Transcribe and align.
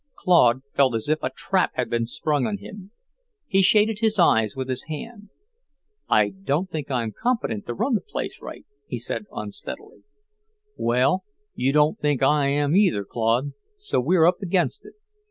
Claude 0.15 0.63
felt 0.75 0.95
as 0.95 1.07
if 1.09 1.21
a 1.21 1.29
trap 1.29 1.73
had 1.75 1.87
been 1.87 2.07
sprung 2.07 2.47
on 2.47 2.57
him. 2.57 2.89
He 3.45 3.61
shaded 3.61 3.99
his 3.99 4.17
eyes 4.17 4.55
with 4.55 4.67
his 4.67 4.85
hand. 4.85 5.29
"I 6.09 6.29
don't 6.29 6.71
think 6.71 6.89
I'm 6.89 7.11
competent 7.15 7.67
to 7.67 7.75
run 7.75 7.93
the 7.93 8.01
place 8.01 8.39
right," 8.41 8.65
he 8.87 8.97
said 8.97 9.27
unsteadily. 9.31 10.01
"Well, 10.75 11.23
you 11.53 11.71
don't 11.71 11.99
think 11.99 12.23
I 12.23 12.47
am 12.47 12.75
either, 12.75 13.05
Claude, 13.05 13.51
so 13.77 13.99
we're 14.01 14.25
up 14.25 14.41
against 14.41 14.87
it. 14.87 14.93